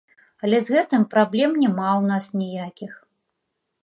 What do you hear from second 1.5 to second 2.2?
няма ў